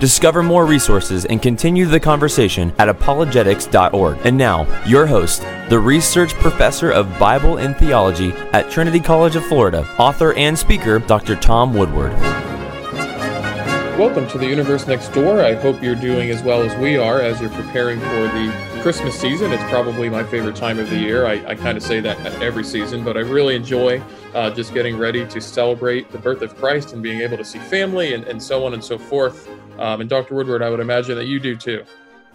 [0.00, 4.18] Discover more resources and continue the conversation at apologetics.org.
[4.22, 9.44] And now, your host, the research professor of Bible and theology at Trinity College of
[9.46, 11.34] Florida, author and speaker, Dr.
[11.34, 12.12] Tom Woodward.
[13.98, 15.40] Welcome to the Universe Next Door.
[15.40, 19.18] I hope you're doing as well as we are as you're preparing for the Christmas
[19.18, 19.52] season.
[19.52, 21.26] It's probably my favorite time of the year.
[21.26, 24.00] I, I kind of say that every season, but I really enjoy
[24.32, 27.58] uh, just getting ready to celebrate the birth of Christ and being able to see
[27.58, 29.48] family and, and so on and so forth.
[29.78, 30.34] Um, and Dr.
[30.34, 31.84] Woodward, I would imagine that you do too.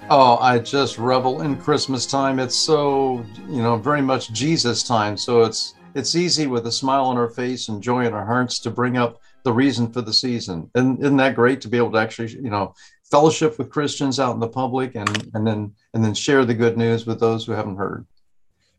[0.10, 2.40] Oh, I just revel in Christmas time.
[2.40, 5.18] It's so, you know, very much Jesus time.
[5.18, 8.60] So it's it's easy with a smile on our face and joy in our hearts
[8.60, 10.70] to bring up the reason for the season.
[10.76, 14.34] And isn't that great to be able to actually, you know, fellowship with Christians out
[14.34, 17.52] in the public and and then and then share the good news with those who
[17.52, 18.06] haven't heard.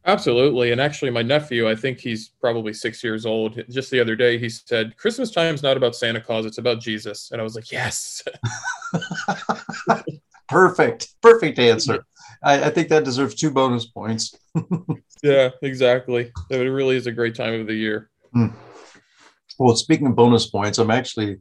[0.07, 0.73] Absolutely.
[0.73, 3.63] And actually, my nephew, I think he's probably six years old.
[3.71, 6.81] Just the other day, he said, Christmas time is not about Santa Claus, it's about
[6.81, 7.31] Jesus.
[7.33, 8.23] And I was like, yes.
[10.49, 11.15] Perfect.
[11.23, 12.05] Perfect answer.
[12.43, 14.35] I, I, think that deserves two bonus points.
[15.23, 16.31] yeah, exactly.
[16.51, 18.11] It really is a great time of the year.
[18.37, 18.53] Mm.
[19.59, 21.41] Well, speaking of bonus points, I'm actually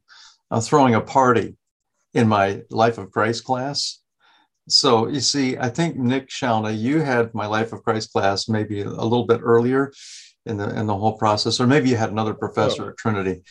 [0.50, 1.58] uh, throwing a party
[2.14, 4.00] in my Life of Christ class
[4.68, 8.82] so you see, I think Nick Shauna, you had my Life of Christ class maybe
[8.82, 9.92] a little bit earlier
[10.46, 12.38] in the in the whole process, or maybe you had another oh.
[12.38, 13.44] professor oh, at Trinity.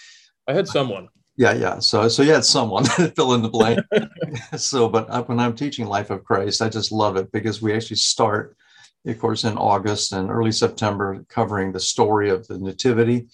[0.49, 1.09] I had someone.
[1.37, 1.79] Yeah, yeah.
[1.79, 2.85] So so you had someone
[3.17, 3.81] fill in the blank.
[4.57, 7.97] so, but when I'm teaching Life of Christ, I just love it because we actually
[7.97, 8.57] start,
[9.07, 13.29] of course, in August and early September, covering the story of the Nativity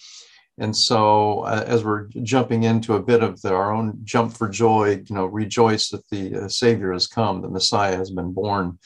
[0.61, 4.49] and so, uh, as we're jumping into a bit of the, our own jump for
[4.49, 8.79] joy, you know, rejoice that the uh, Savior has come, the Messiah has been born.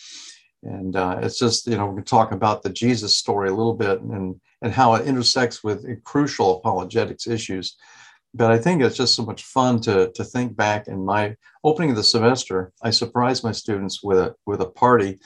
[0.63, 3.75] And uh, it's just, you know, we can talk about the Jesus story a little
[3.75, 7.77] bit and, and how it intersects with crucial apologetics issues.
[8.35, 11.91] But I think it's just so much fun to, to think back in my opening
[11.91, 12.73] of the semester.
[12.83, 15.21] I surprised my students with a, with a party.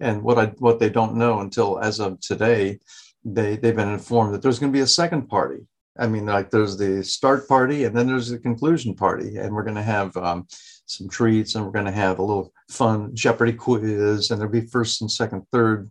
[0.00, 2.78] And what I what they don't know until as of today,
[3.24, 5.66] they, they've been informed that there's going to be a second party
[5.98, 9.64] I mean, like there's the start party and then there's the conclusion party, and we're
[9.64, 10.46] going to have um,
[10.86, 14.66] some treats and we're going to have a little fun Jeopardy quiz, and there'll be
[14.66, 15.90] first and second, third,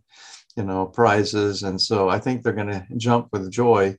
[0.56, 1.62] you know, prizes.
[1.62, 3.96] And so I think they're going to jump with joy.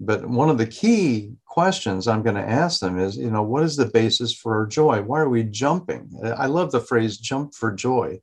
[0.00, 3.64] But one of the key questions I'm going to ask them is, you know, what
[3.64, 5.02] is the basis for our joy?
[5.02, 6.08] Why are we jumping?
[6.24, 8.20] I love the phrase jump for joy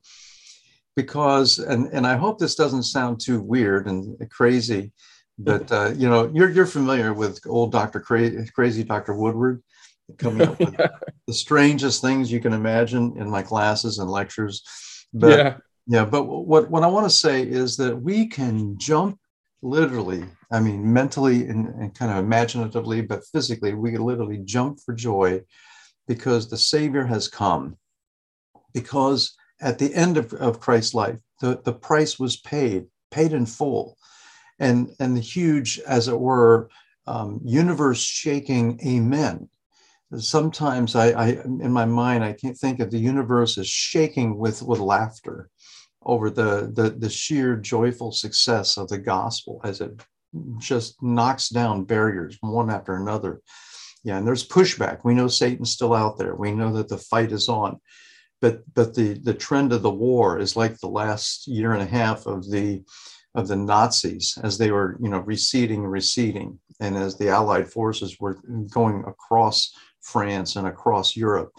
[0.96, 4.94] because, and, and I hope this doesn't sound too weird and crazy
[5.38, 9.62] but uh, you know, you're you're familiar with old Doctor Crazy, Crazy Doctor Woodward
[10.18, 10.88] coming up with yeah.
[11.28, 14.64] the strangest things you can imagine in my classes and lectures.
[15.14, 15.58] But yeah,
[15.88, 16.06] yeah.
[16.06, 19.20] But what what I want to say is that we can jump
[19.62, 20.24] literally.
[20.52, 25.42] I mean, mentally and, and kind of imaginatively, but physically, we literally jump for joy
[26.08, 27.78] because the Savior has come.
[28.74, 33.46] Because at the end of, of Christ's life, the, the price was paid, paid in
[33.46, 33.98] full
[34.60, 36.70] and and the huge, as it were,
[37.08, 39.50] um, universe shaking amen.
[40.18, 44.62] Sometimes I, I, in my mind, I can't think of the universe as shaking with
[44.62, 45.50] with laughter
[46.04, 50.00] over the, the the sheer joyful success of the gospel as it
[50.60, 53.42] just knocks down barriers one after another.
[54.04, 55.00] Yeah, and there's pushback.
[55.04, 56.36] We know Satan's still out there.
[56.36, 57.80] We know that the fight is on
[58.42, 61.86] but but the the trend of the war is like the last year and a
[61.86, 62.84] half of the
[63.36, 68.20] of the Nazis as they were, you know, receding receding, and as the Allied forces
[68.20, 68.40] were
[68.72, 71.52] going across France and across Europe,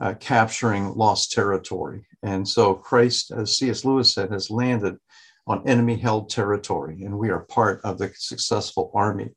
[0.00, 2.06] uh, capturing lost territory.
[2.22, 3.84] And so Christ, as C.S.
[3.84, 4.96] Lewis said, has landed
[5.46, 9.30] on enemy-held territory, and we are part of the successful army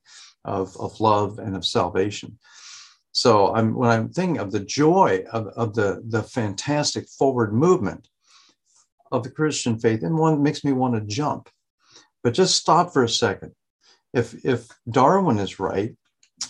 [0.44, 2.38] of, of love and of salvation.
[3.12, 8.08] So I'm, when I'm thinking of the joy of, of the, the fantastic forward movement
[9.12, 11.50] of the Christian faith, and one makes me want to jump
[12.24, 13.54] but just stop for a second.
[14.14, 15.96] If, if Darwin is right,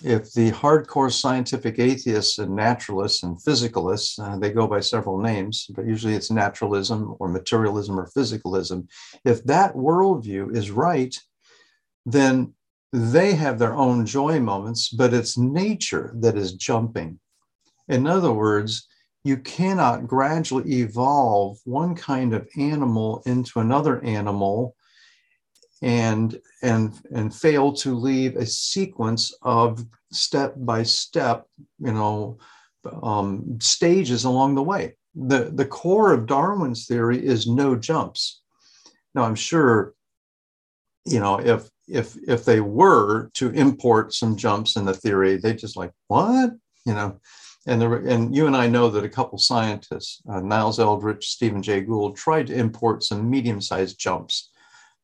[0.03, 5.65] if the hardcore scientific atheists and naturalists and physicalists, uh, they go by several names,
[5.75, 8.87] but usually it's naturalism or materialism or physicalism,
[9.25, 11.17] if that worldview is right,
[12.05, 12.53] then
[12.93, 17.19] they have their own joy moments, but it's nature that is jumping.
[17.87, 18.87] In other words,
[19.23, 24.75] you cannot gradually evolve one kind of animal into another animal
[25.81, 31.45] and and and fail to leave a sequence of step by step,
[31.79, 32.37] you know,
[33.01, 34.95] um, stages along the way.
[35.15, 38.41] The the core of Darwin's theory is no jumps.
[39.15, 39.93] Now I'm sure,
[41.05, 45.53] you know, if if if they were to import some jumps in the theory, they
[45.53, 46.51] just like what,
[46.85, 47.19] you know.
[47.67, 51.61] And, there, and you and I know that a couple scientists, uh, Niles Eldredge, Stephen
[51.61, 54.49] Jay Gould, tried to import some medium-sized jumps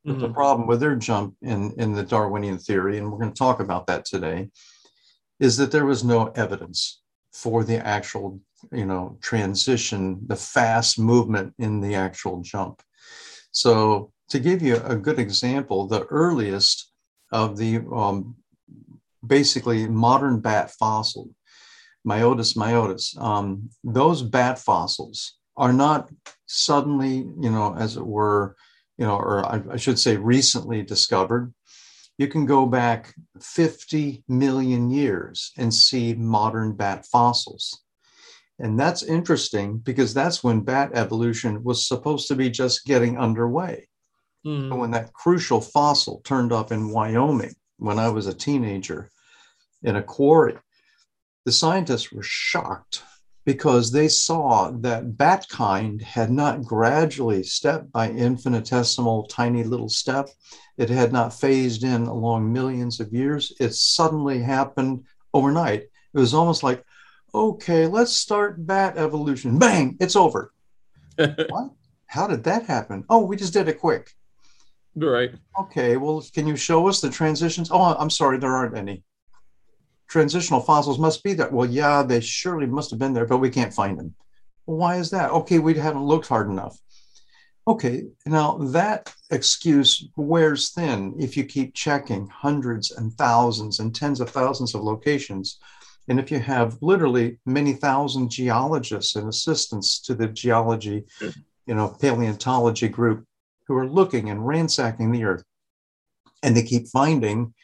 [0.05, 0.19] mm-hmm.
[0.19, 3.59] the problem with their jump in, in the Darwinian theory, and we're going to talk
[3.59, 4.49] about that today,
[5.39, 7.01] is that there was no evidence
[7.33, 8.39] for the actual,
[8.71, 12.81] you know, transition, the fast movement in the actual jump.
[13.51, 16.91] So to give you a good example, the earliest
[17.31, 18.35] of the um,
[19.25, 21.29] basically modern bat fossil,
[22.05, 26.09] Myotis myotis, um, those bat fossils are not
[26.45, 28.55] suddenly, you know, as it were,
[28.97, 31.53] you know, or I, I should say recently discovered,
[32.17, 37.81] you can go back 50 million years and see modern bat fossils.
[38.57, 43.89] And that's interesting because that's when bat evolution was supposed to be just getting underway.
[44.45, 44.77] Mm.
[44.77, 49.09] When that crucial fossil turned up in Wyoming when I was a teenager
[49.83, 50.57] in a quarry,
[51.43, 53.03] the scientists were shocked
[53.45, 60.29] because they saw that bat kind had not gradually, step by infinitesimal, tiny little step,
[60.77, 63.53] it had not phased in along millions of years.
[63.59, 65.83] It suddenly happened overnight.
[65.83, 66.83] It was almost like,
[67.33, 69.59] okay, let's start bat evolution.
[69.59, 70.51] Bang, it's over.
[71.17, 71.71] what?
[72.07, 73.05] How did that happen?
[73.09, 74.11] Oh, we just did it quick.
[74.95, 75.31] Right.
[75.59, 77.69] Okay, well, can you show us the transitions?
[77.71, 79.03] Oh, I'm sorry, there aren't any
[80.07, 81.49] transitional fossils must be there.
[81.49, 84.15] Well, yeah, they surely must have been there, but we can't find them.
[84.65, 85.31] Well, why is that?
[85.31, 86.77] Okay, we haven't looked hard enough.
[87.67, 94.21] Okay, now that excuse wears thin if you keep checking hundreds and thousands and tens
[94.21, 95.57] of thousands of locations.
[96.07, 101.97] And if you have literally many thousand geologists and assistants to the geology, you know,
[101.99, 103.25] paleontology group
[103.67, 105.43] who are looking and ransacking the earth,
[106.43, 107.55] and they keep finding,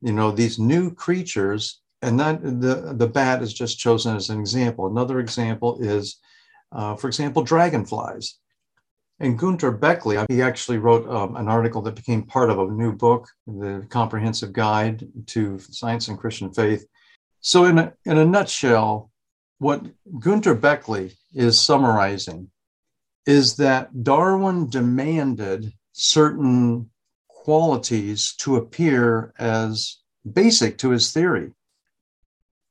[0.00, 4.38] you know, these new creatures and that the, the bat is just chosen as an
[4.38, 4.86] example.
[4.86, 6.18] Another example is,
[6.70, 8.38] uh, for example, dragonflies.
[9.20, 12.92] And Gunter Bechly, he actually wrote um, an article that became part of a new
[12.92, 16.84] book, The Comprehensive Guide to Science and Christian Faith.
[17.40, 19.10] So, in a, in a nutshell,
[19.58, 19.86] what
[20.18, 22.50] Gunter Bechly is summarizing
[23.24, 26.90] is that Darwin demanded certain
[27.28, 29.98] qualities to appear as
[30.30, 31.52] basic to his theory.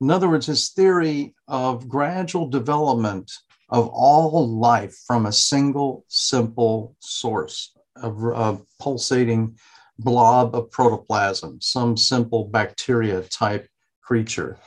[0.03, 3.31] In other words, his theory of gradual development
[3.69, 9.57] of all life from a single simple source, of a pulsating
[9.99, 13.65] blob of protoplasm, some simple bacteria type
[14.01, 14.57] creature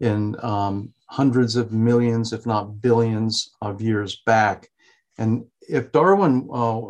[0.00, 4.68] in um, hundreds of millions, if not billions of years back.
[5.18, 6.80] And if Darwin, uh,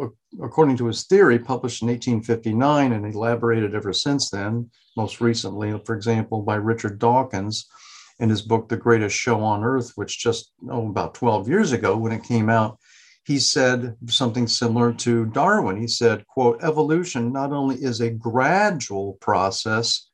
[0.42, 5.94] according to his theory, published in 1859 and elaborated ever since then, most recently, for
[5.94, 7.66] example, by Richard Dawkins
[8.18, 11.96] in his book, The Greatest Show on Earth, which just oh, about 12 years ago
[11.96, 12.78] when it came out,
[13.24, 15.80] he said something similar to Darwin.
[15.80, 20.08] He said, quote, evolution not only is a gradual process,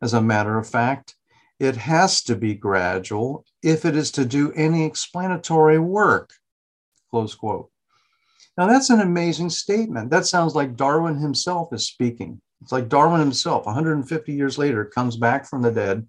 [0.00, 1.14] as a matter of fact,
[1.58, 6.30] it has to be gradual if it is to do any explanatory work,
[7.12, 7.70] close quote.
[8.56, 10.10] Now, that's an amazing statement.
[10.10, 12.40] That sounds like Darwin himself is speaking.
[12.62, 16.06] It's like Darwin himself, 150 years later, comes back from the dead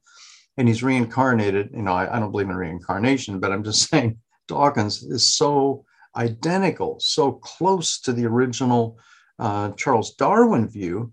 [0.57, 1.69] and he's reincarnated.
[1.73, 4.17] You know, I, I don't believe in reincarnation, but I'm just saying
[4.47, 8.97] Dawkins is so identical, so close to the original
[9.39, 11.11] uh, Charles Darwin view,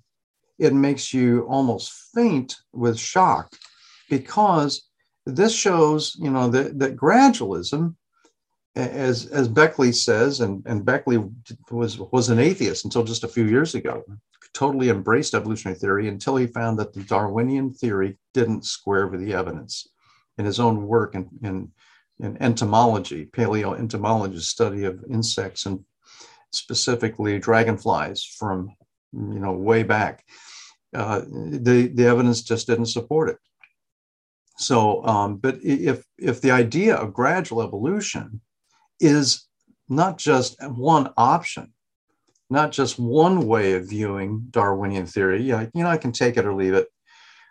[0.59, 3.51] it makes you almost faint with shock
[4.11, 4.89] because
[5.25, 7.95] this shows, you know, that, that gradualism,
[8.77, 11.33] as, as Bechly says, and, and Bechly
[11.71, 14.05] was, was an atheist until just a few years ago
[14.53, 19.35] totally embraced evolutionary theory until he found that the Darwinian theory didn't square with the
[19.35, 19.89] evidence.
[20.39, 21.71] In his own work in, in,
[22.19, 25.85] in entomology, paleoentomology, study of insects and
[26.53, 28.75] specifically dragonflies from
[29.13, 30.25] you know way back,
[30.95, 33.37] uh, the the evidence just didn't support it.
[34.57, 38.41] So, um, but if if the idea of gradual evolution
[39.01, 39.47] is
[39.89, 41.73] not just one option,
[42.49, 45.43] not just one way of viewing Darwinian theory.
[45.43, 46.89] Yeah, you know, I can take it or leave it.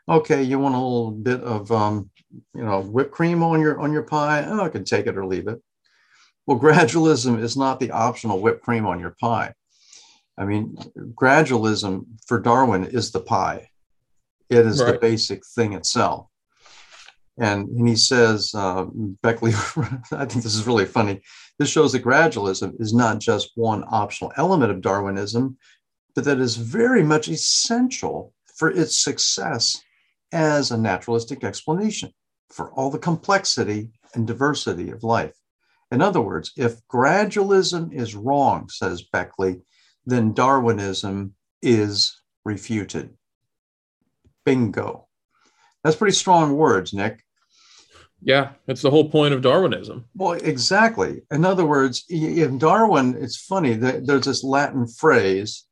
[0.08, 2.10] Okay, you want a little bit of um,
[2.56, 4.46] you know whipped cream on your on your pie?
[4.48, 5.62] Oh, I can take it or leave it.
[6.46, 9.53] Well, gradualism is not the optional whipped cream on your pie.
[10.38, 13.70] I mean, gradualism for Darwin is the pie.
[14.50, 14.94] It is right.
[14.94, 16.29] the basic thing itself.
[17.39, 18.86] And, and he says, uh,
[19.24, 19.53] Bechly,
[20.12, 21.22] I think this is really funny.
[21.58, 25.58] This shows that gradualism is not just one optional element of Darwinism,
[26.15, 29.81] but that is very much essential for its success
[30.34, 32.12] as a naturalistic explanation
[32.50, 35.36] for all the complexity and diversity of life.
[35.91, 39.62] In other words, if gradualism is wrong, says Bechly,
[40.05, 43.15] then Darwinism is refuted.
[44.46, 45.08] Bingo.
[45.84, 47.24] That's pretty strong words, Nick.
[48.22, 50.06] Yeah, that's the whole point of Darwinism.
[50.16, 51.22] Well, exactly.
[51.32, 55.66] In other words, in Darwin, it's funny that there's this Latin phrase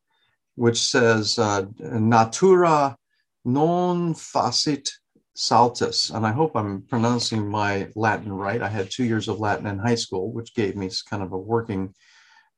[0.58, 2.96] which says uh, natura
[3.44, 4.90] non facit
[5.34, 6.10] saltus.
[6.10, 8.60] And I hope I'm pronouncing my Latin right.
[8.60, 11.38] I had two years of Latin in high school, which gave me kind of a
[11.38, 11.94] working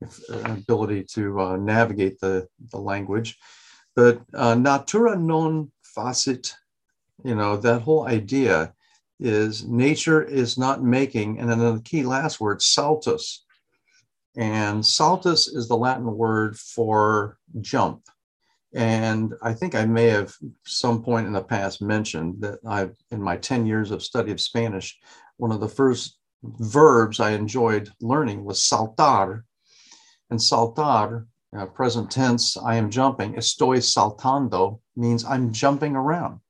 [0.02, 3.36] uh, ability to uh, navigate the, the language.
[3.94, 6.54] But uh, natura non facit,
[7.22, 8.72] you know, that whole idea
[9.20, 13.44] is nature is not making, and then the key last word, saltus.
[14.36, 18.02] And saltus is the Latin word for jump.
[18.72, 20.32] And I think I may have
[20.64, 24.40] some point in the past mentioned that I've, in my 10 years of study of
[24.40, 24.96] Spanish,
[25.38, 29.42] one of the first verbs I enjoyed learning was saltar.
[30.30, 36.40] And saltar, uh, present tense, I am jumping, estoy saltando means I'm jumping around.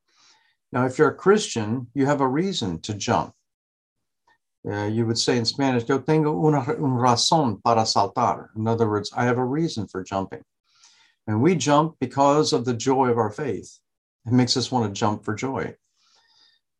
[0.72, 3.32] Now, if you're a Christian, you have a reason to jump.
[4.68, 8.48] Uh, you would say in Spanish, yo tengo una, una razón para saltar.
[8.56, 10.42] In other words, I have a reason for jumping.
[11.26, 13.78] And we jump because of the joy of our faith.
[14.26, 15.74] It makes us want to jump for joy.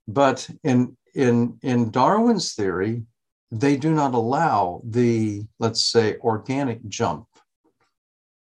[0.06, 3.04] But in, in, in Darwin's theory,
[3.50, 7.26] they do not allow the, let's say, organic jump.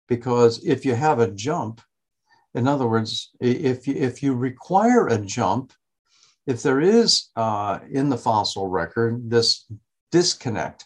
[0.08, 1.82] Because if you have a jump,
[2.56, 5.74] in other words, if you, if you require a jump,
[6.48, 9.66] if there is uh, in the fossil record this
[10.12, 10.86] disconnect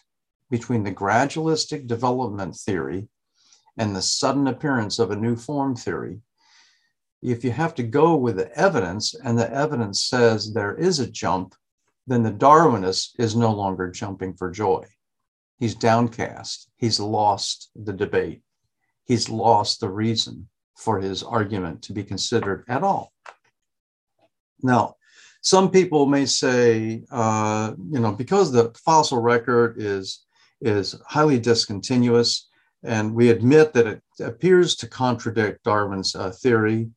[0.50, 3.08] between the gradualistic development theory
[3.78, 6.20] and the sudden appearance of a new form theory,
[7.22, 11.10] if you have to go with the evidence and the evidence says there is a
[11.10, 11.54] jump,
[12.08, 14.84] then the Darwinist is no longer jumping for joy.
[15.60, 16.68] He's downcast.
[16.78, 18.42] He's lost the debate.
[19.04, 20.48] He's lost the reason
[20.80, 23.12] for his argument to be considered at all.
[24.62, 24.96] Now,
[25.42, 30.24] some people may say, uh, you know, because the fossil record is
[30.62, 32.48] is highly discontinuous,
[32.82, 36.90] and we admit that it appears to contradict Darwin's uh, theory,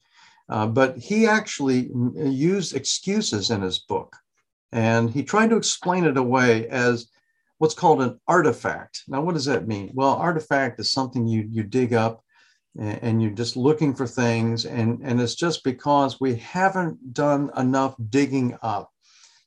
[0.49, 4.17] uh, but he actually used excuses in his book,
[4.73, 7.07] and he tried to explain it away as
[7.59, 9.03] what's called an artifact.
[9.07, 9.91] Now, what does that mean?
[9.93, 12.22] Well, artifact is something you you dig up
[12.79, 17.95] and you're just looking for things and, and it's just because we haven't done enough
[18.09, 18.91] digging up.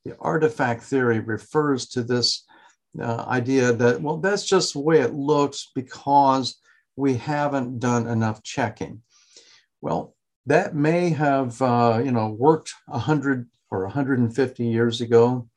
[0.04, 2.44] The artifact theory refers to this
[3.00, 6.58] uh, idea that well that's just the way it looks because
[6.94, 9.02] we haven't done enough checking.
[9.80, 10.14] Well
[10.46, 15.48] that may have uh, you know worked 100 or 150 years ago.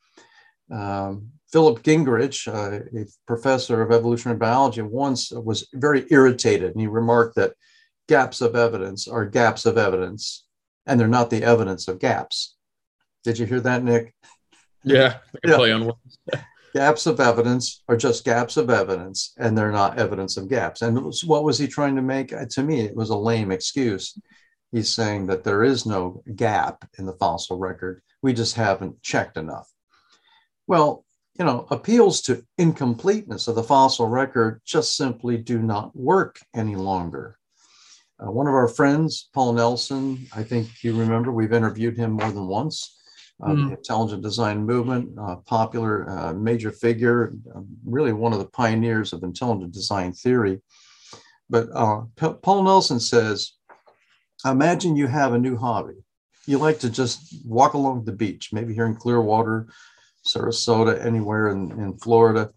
[0.71, 6.87] Um, Philip Gingerich, uh, a professor of evolutionary biology, once was very irritated and he
[6.87, 7.53] remarked that
[8.07, 10.45] gaps of evidence are gaps of evidence
[10.85, 12.55] and they're not the evidence of gaps.
[13.23, 14.13] Did you hear that, Nick?
[14.83, 15.55] Yeah, yeah.
[15.55, 16.17] play on words.
[16.73, 20.81] gaps of evidence are just gaps of evidence and they're not evidence of gaps.
[20.81, 22.31] And what was he trying to make?
[22.31, 24.17] Uh, to me, it was a lame excuse.
[24.71, 28.01] He's saying that there is no gap in the fossil record.
[28.21, 29.67] We just haven't checked enough.
[30.67, 31.05] Well,
[31.39, 36.75] you know, appeals to incompleteness of the fossil record just simply do not work any
[36.75, 37.37] longer.
[38.21, 42.29] Uh, one of our friends, Paul Nelson, I think you remember, we've interviewed him more
[42.29, 42.97] than once.
[43.41, 43.69] Uh, mm.
[43.69, 49.13] The intelligent design movement, uh, popular uh, major figure, um, really one of the pioneers
[49.13, 50.59] of intelligent design theory.
[51.49, 53.53] But uh, P- Paul Nelson says,
[54.43, 56.03] imagine you have a new hobby.
[56.45, 59.69] You like to just walk along the beach, maybe here in Clearwater,
[60.33, 62.51] Sarasota, anywhere in, in Florida,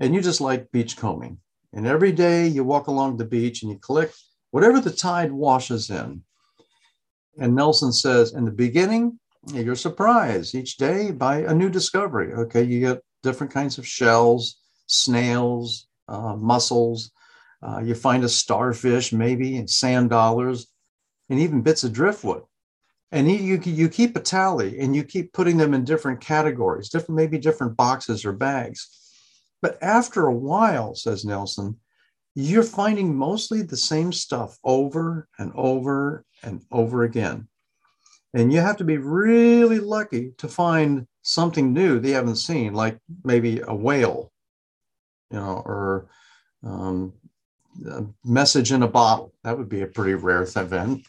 [0.00, 1.38] and you just like beach combing.
[1.72, 4.16] And every day you walk along the beach and you collect
[4.50, 6.22] whatever the tide washes in.
[7.38, 9.18] And Nelson says, in the beginning,
[9.52, 12.32] you're surprised each day by a new discovery.
[12.32, 17.10] Okay, you get different kinds of shells, snails, uh, mussels.
[17.62, 20.68] Uh, you find a starfish, maybe, and sand dollars,
[21.28, 22.42] and even bits of driftwood
[23.10, 27.16] and you, you keep a tally and you keep putting them in different categories different
[27.16, 28.88] maybe different boxes or bags
[29.62, 31.76] but after a while says nelson
[32.40, 37.48] you're finding mostly the same stuff over and over and over again.
[38.32, 42.98] And you have to be really lucky to find something new they haven't seen, like
[43.24, 44.30] maybe a whale,
[45.32, 46.06] you know, or
[46.62, 47.12] um,
[47.90, 49.32] a message in a bottle.
[49.42, 51.04] That would be a pretty rare event.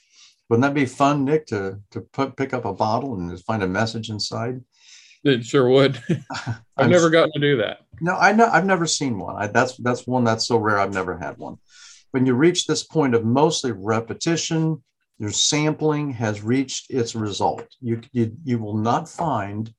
[0.50, 3.64] Wouldn't that be fun, Nick, to to put pick up a bottle and just find
[3.64, 4.62] a message inside?
[5.24, 6.02] It sure would.
[6.78, 7.80] I've never gotten to do that.
[8.02, 9.36] No, I know I've never seen one.
[9.36, 10.80] I, that's that's one that's so rare.
[10.80, 11.58] I've never had one.
[12.12, 14.82] When you reach this point of mostly repetition,
[15.20, 17.68] your sampling has reached its result.
[17.82, 19.72] You you, you will not find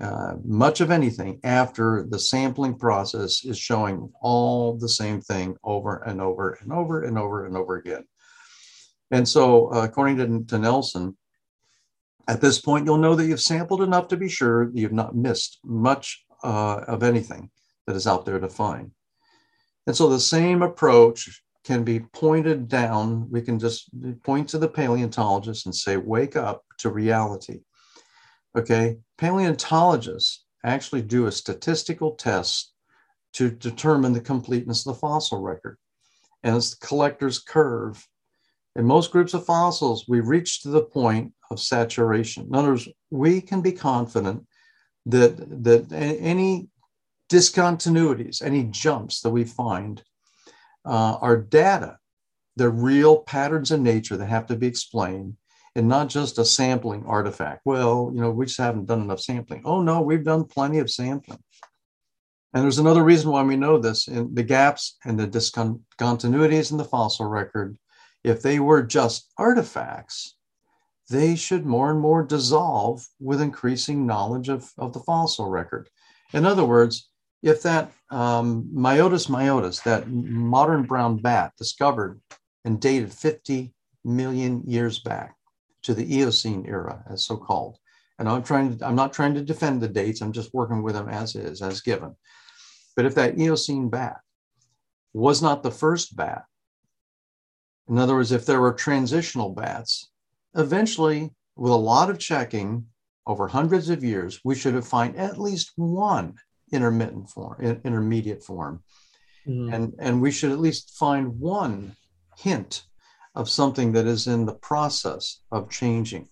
[0.00, 6.02] uh, much of anything after the sampling process is showing all the same thing over
[6.06, 8.04] and over and over and over and over again.
[9.10, 11.16] And so, uh, according to, to Nelson,
[12.28, 15.16] at this point, you'll know that you've sampled enough to be sure that you've not
[15.16, 17.50] missed much uh, of anything
[17.86, 18.92] that is out there to find.
[19.86, 23.28] And so the same approach can be pointed down.
[23.30, 23.90] We can just
[24.22, 27.60] point to the paleontologist and say, wake up to reality.
[28.56, 32.72] Okay, paleontologists actually do a statistical test
[33.32, 35.78] to determine the completeness of the fossil record.
[36.42, 38.06] And it's the collector's curve.
[38.80, 42.46] In most groups of fossils, we reach to the point of saturation.
[42.46, 44.46] In other words, we can be confident
[45.04, 46.70] that, that any
[47.28, 50.02] discontinuities, any jumps that we find
[50.86, 51.98] uh, are data.
[52.56, 55.36] They're real patterns in nature that have to be explained
[55.76, 57.60] and not just a sampling artifact.
[57.66, 59.60] Well, you know, we just haven't done enough sampling.
[59.66, 61.44] Oh, no, we've done plenty of sampling.
[62.54, 66.78] And there's another reason why we know this in the gaps and the discontinuities in
[66.78, 67.76] the fossil record.
[68.22, 70.36] If they were just artifacts,
[71.08, 75.88] they should more and more dissolve with increasing knowledge of, of the fossil record.
[76.32, 77.10] In other words,
[77.42, 82.20] if that um, Myotis myotis, that modern brown bat discovered
[82.64, 83.72] and dated 50
[84.04, 85.34] million years back
[85.82, 87.78] to the Eocene era, as so called,
[88.18, 90.94] and I'm trying to, I'm not trying to defend the dates, I'm just working with
[90.94, 92.14] them as is, as given.
[92.94, 94.18] But if that Eocene bat
[95.14, 96.44] was not the first bat,
[97.90, 100.10] in other words, if there were transitional bats,
[100.54, 102.86] eventually, with a lot of checking
[103.26, 106.34] over hundreds of years, we should have found at least one
[106.72, 108.82] intermittent form, intermediate form.
[109.46, 109.74] Mm-hmm.
[109.74, 111.96] And, and we should at least find one
[112.38, 112.84] hint
[113.34, 116.28] of something that is in the process of changing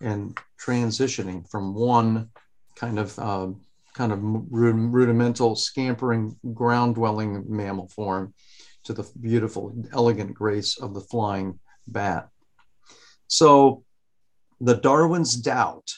[0.00, 2.30] and transitioning from one
[2.76, 3.48] kind of uh,
[3.94, 8.32] kind of rudimental scampering ground dwelling mammal form
[8.84, 12.28] to the beautiful elegant grace of the flying bat
[13.26, 13.84] so
[14.60, 15.92] the darwin's doubt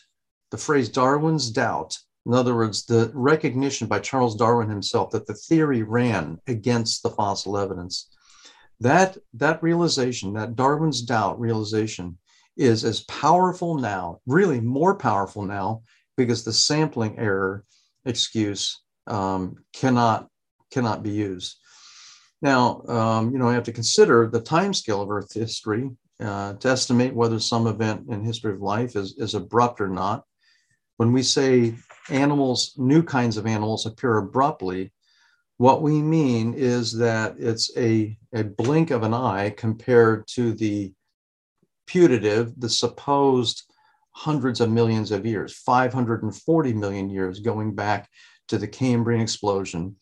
[0.51, 5.35] the phrase darwin's doubt in other words, the recognition by Charles Darwin himself that the
[5.35, 8.09] theory ran against the fossil evidence.
[8.81, 12.18] That, that realization, that Darwin's doubt realization,
[12.57, 15.83] is as powerful now, really more powerful now,
[16.16, 17.64] because the sampling error
[18.05, 20.29] excuse um, cannot,
[20.73, 21.57] cannot be used.
[22.44, 26.52] Now, um, you know, I have to consider the time scale of Earth history uh,
[26.52, 30.24] to estimate whether some event in history of life is, is abrupt or not.
[30.98, 31.74] When we say
[32.11, 34.92] animals, new kinds of animals appear abruptly,
[35.57, 40.92] what we mean is that it's a, a blink of an eye compared to the
[41.87, 43.62] putative, the supposed
[44.11, 48.07] hundreds of millions of years, 540 million years going back
[48.48, 49.96] to the Cambrian explosion,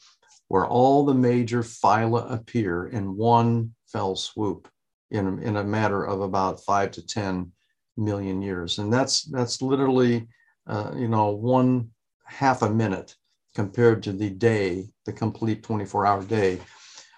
[0.52, 4.68] where all the major phyla appear in one fell swoop
[5.10, 7.50] in, in a matter of about five to 10
[7.96, 8.78] million years.
[8.78, 10.28] And that's, that's literally
[10.66, 11.88] uh, you know, one
[12.26, 13.16] half a minute
[13.54, 16.60] compared to the day, the complete 24 hour day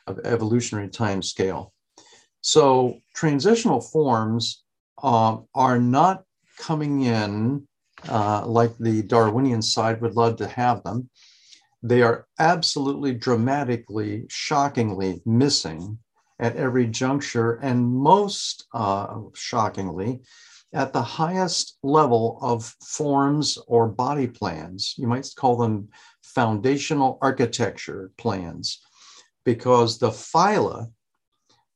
[0.07, 1.73] of evolutionary time scale.
[2.41, 4.63] So transitional forms
[5.03, 6.23] uh, are not
[6.57, 7.67] coming in
[8.09, 11.11] uh, like the Darwinian side would love to have them.
[11.87, 15.99] They are absolutely dramatically, shockingly missing
[16.41, 20.23] at every juncture, and most uh, shockingly,
[20.73, 24.95] at the highest level of forms or body plans.
[24.97, 25.91] You might call them
[26.23, 28.81] foundational architecture plans,
[29.45, 30.91] because the phyla,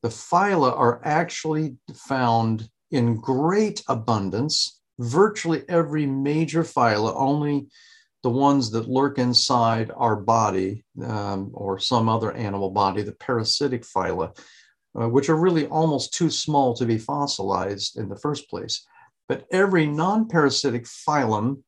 [0.03, 4.81] the phyla are actually found in great abundance.
[4.99, 7.69] Virtually every major phyla, only
[8.23, 13.83] the ones that lurk inside our body um, or some other animal body, the parasitic
[13.83, 14.37] phyla,
[15.01, 18.87] uh, which are really almost too small to be fossilized in the first place.
[19.29, 21.63] But every non parasitic phylum,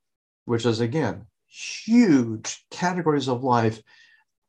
[0.44, 3.80] which is again huge categories of life,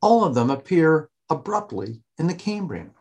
[0.02, 2.92] all of them appear abruptly in the Cambrian.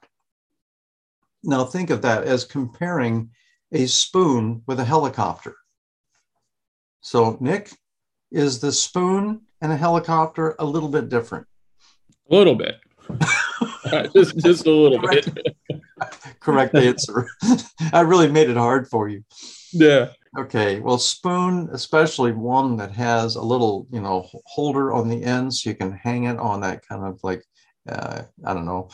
[1.43, 3.31] Now, think of that as comparing
[3.73, 5.57] a spoon with a helicopter.
[7.01, 7.73] So, Nick,
[8.31, 11.47] is the spoon and a helicopter a little bit different?
[12.31, 12.77] A little bit.
[14.15, 15.35] just, just a little Correct.
[15.35, 15.57] bit.
[16.41, 17.29] Correct answer.
[17.93, 19.25] I really made it hard for you.
[19.73, 20.11] Yeah.
[20.39, 25.53] Okay, well, spoon, especially one that has a little, you know, holder on the end,
[25.53, 27.43] so you can hang it on that kind of like,
[27.89, 28.91] uh, I don't know,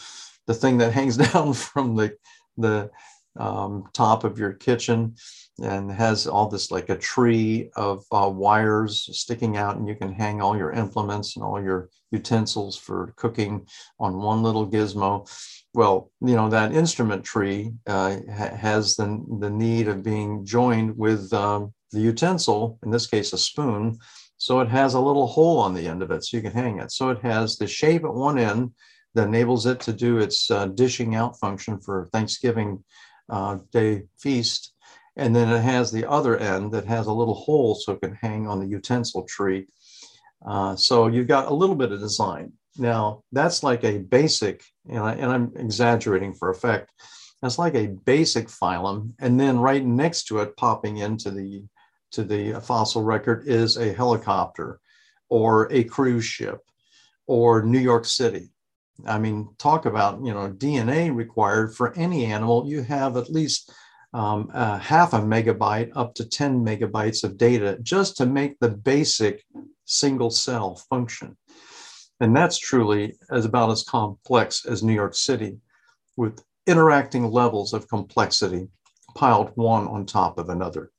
[0.46, 2.16] the thing that hangs down from the
[2.56, 2.90] the
[3.38, 5.16] um, top of your kitchen,
[5.62, 10.12] and has all this like a tree of uh, wires sticking out, and you can
[10.12, 13.66] hang all your implements and all your utensils for cooking
[13.98, 15.26] on one little gizmo
[15.76, 20.96] well, you know, that instrument tree uh, ha- has the, the need of being joined
[20.96, 23.98] with um, the utensil, in this case, a spoon.
[24.38, 26.78] So it has a little hole on the end of it so you can hang
[26.78, 26.92] it.
[26.92, 28.72] So it has the shape at one end
[29.14, 32.82] that enables it to do its uh, dishing out function for Thanksgiving
[33.28, 34.72] uh, Day feast.
[35.16, 38.14] And then it has the other end that has a little hole so it can
[38.14, 39.66] hang on the utensil tree.
[40.44, 42.52] Uh, so you've got a little bit of design.
[42.76, 46.90] Now, that's like a basic, and, I, and I'm exaggerating for effect,
[47.40, 49.12] that's like a basic phylum.
[49.18, 51.64] And then right next to it, popping into the
[52.12, 54.80] to the fossil record is a helicopter
[55.28, 56.60] or a cruise ship
[57.26, 58.50] or New York City.
[59.04, 62.66] I mean, talk about, you know, DNA required for any animal.
[62.66, 63.72] You have at least
[64.14, 68.70] um, uh, half a megabyte up to 10 megabytes of data just to make the
[68.70, 69.44] basic
[69.84, 71.36] single cell function.
[72.20, 75.58] And that's truly as about as complex as New York City,
[76.16, 78.68] with interacting levels of complexity
[79.14, 80.90] piled one on top of another.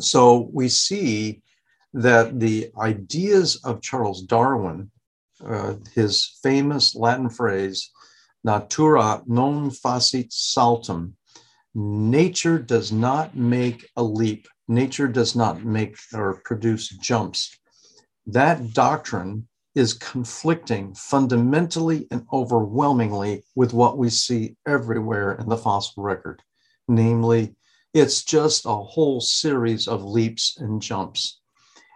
[0.00, 1.42] So we see
[1.94, 4.90] that the ideas of Charles Darwin,
[5.46, 7.90] uh, his famous Latin phrase,
[8.44, 11.12] natura non facit saltum,
[11.74, 17.56] nature does not make a leap, nature does not make or produce jumps.
[18.26, 26.02] That doctrine is conflicting fundamentally and overwhelmingly with what we see everywhere in the fossil
[26.02, 26.42] record.
[26.88, 27.54] Namely,
[27.94, 31.41] it's just a whole series of leaps and jumps.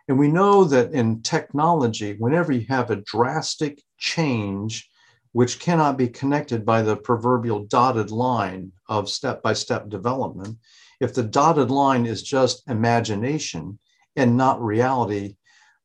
[0.09, 4.89] And we know that in technology, whenever you have a drastic change,
[5.33, 10.59] which cannot be connected by the proverbial dotted line of step by step development,
[11.01, 13.79] if the dotted line is just imagination
[14.15, 15.37] and not reality,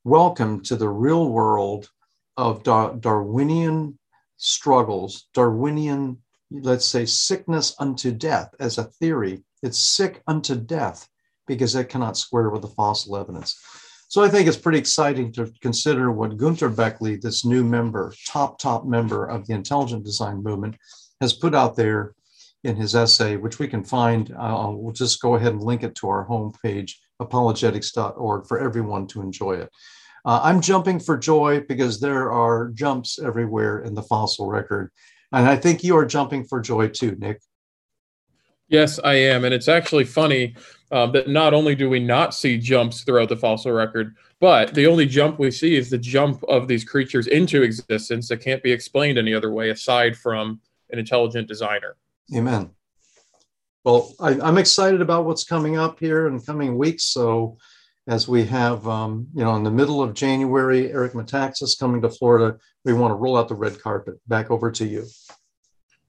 [0.04, 1.90] welcome to the real world
[2.38, 3.98] of Dar- Darwinian
[4.38, 6.18] struggles, Darwinian,
[6.52, 9.44] let's say, sickness unto death as a theory.
[9.64, 11.08] It's sick unto death
[11.48, 13.60] because it cannot square with the fossil evidence.
[14.12, 18.60] So I think it's pretty exciting to consider what Gunter Bechly, this new member, top,
[18.60, 20.76] top member of the intelligent design movement,
[21.22, 22.14] has put out there
[22.66, 24.36] in his essay, which we can find.
[24.38, 29.22] Uh, we'll just go ahead and link it to our homepage, apologetics.org, for everyone to
[29.22, 29.70] enjoy it.
[30.26, 34.92] Uh, I'm jumping for joy because there are jumps everywhere in the fossil record.
[35.32, 37.40] And I think you are jumping for joy too, Nick.
[38.68, 39.46] Yes, I am.
[39.46, 40.56] And it's actually funny
[40.92, 44.88] uh, that not only do we not see jumps throughout the fossil record, but the
[44.88, 48.72] only jump we see is the jump of these creatures into existence that can't be
[48.72, 51.96] explained any other way aside from an intelligent designer.
[52.36, 52.72] Amen.
[53.84, 57.06] Well, I, am excited about what's coming up here in coming weeks.
[57.06, 57.58] So,
[58.08, 62.10] as we have, um, you know, in the middle of January, Eric Metaxas coming to
[62.10, 64.16] Florida, we want to roll out the red carpet.
[64.28, 65.06] Back over to you.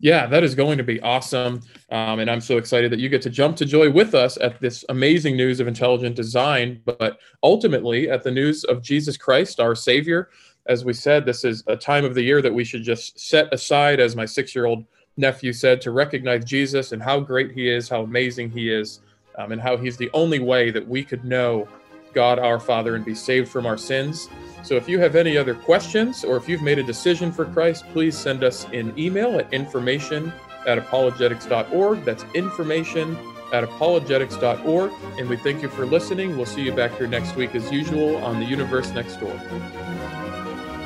[0.03, 1.61] Yeah, that is going to be awesome.
[1.93, 4.61] Um, and I'm so excited that you get to jump to joy with us at
[4.61, 9.77] this amazing news of intelligent design, but ultimately at the news of Jesus Christ, our
[9.77, 10.31] Savior.
[10.67, 13.55] As we said, this is a time of the year that we should just set
[13.55, 14.85] aside, as my six year old
[15.17, 19.03] nephew said, to recognize Jesus and how great he is, how amazing he is,
[19.39, 21.69] um, and how he's the only way that we could know
[22.13, 24.29] God our Father and be saved from our sins.
[24.63, 27.85] So if you have any other questions or if you've made a decision for Christ,
[27.93, 30.33] please send us an email at information
[30.67, 32.05] at apologetics.org.
[32.05, 33.17] That's information
[33.53, 34.93] at apologetics.org.
[35.19, 36.37] And we thank you for listening.
[36.37, 39.41] We'll see you back here next week as usual on the Universe Next Door.